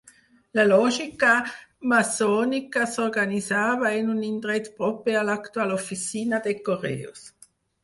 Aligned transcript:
La 0.59 0.63
lògia 0.69 1.33
maçònica 1.91 2.87
s'organitzava 2.95 3.93
en 3.99 4.11
un 4.15 4.25
indret 4.31 4.73
proper 4.81 5.17
a 5.23 5.23
l'actual 5.31 5.77
oficina 5.79 6.43
de 6.49 6.59
correus. 6.71 7.27